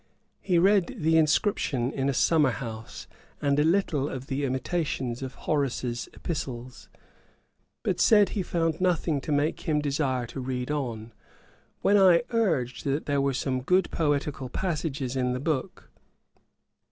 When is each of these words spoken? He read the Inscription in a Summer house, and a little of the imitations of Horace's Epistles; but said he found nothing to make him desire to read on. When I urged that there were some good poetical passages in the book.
He 0.39 0.57
read 0.57 0.95
the 1.01 1.15
Inscription 1.15 1.93
in 1.93 2.09
a 2.09 2.13
Summer 2.15 2.49
house, 2.49 3.05
and 3.39 3.59
a 3.59 3.63
little 3.63 4.09
of 4.09 4.25
the 4.25 4.45
imitations 4.45 5.21
of 5.21 5.35
Horace's 5.35 6.09
Epistles; 6.15 6.89
but 7.83 7.99
said 7.99 8.29
he 8.29 8.41
found 8.41 8.81
nothing 8.81 9.21
to 9.21 9.31
make 9.31 9.69
him 9.69 9.79
desire 9.79 10.25
to 10.25 10.39
read 10.39 10.71
on. 10.71 11.13
When 11.81 11.97
I 11.97 12.23
urged 12.31 12.83
that 12.85 13.05
there 13.05 13.21
were 13.21 13.35
some 13.35 13.61
good 13.61 13.91
poetical 13.91 14.49
passages 14.49 15.15
in 15.15 15.33
the 15.33 15.39
book. 15.39 15.91